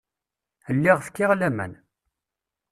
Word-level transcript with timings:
Lliɣ 0.75 0.97
fkiɣ 1.07 1.31
laman. 1.35 1.73